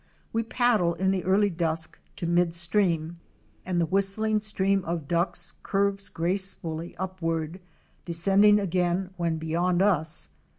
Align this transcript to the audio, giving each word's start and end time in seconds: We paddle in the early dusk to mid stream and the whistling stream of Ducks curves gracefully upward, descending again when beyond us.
We 0.33 0.41
paddle 0.41 0.95
in 0.95 1.11
the 1.11 1.23
early 1.25 1.51
dusk 1.51 1.99
to 2.15 2.25
mid 2.25 2.55
stream 2.55 3.17
and 3.63 3.79
the 3.79 3.85
whistling 3.85 4.39
stream 4.39 4.83
of 4.83 5.07
Ducks 5.07 5.53
curves 5.61 6.09
gracefully 6.09 6.97
upward, 6.97 7.59
descending 8.03 8.59
again 8.59 9.11
when 9.17 9.37
beyond 9.37 9.83
us. 9.83 10.31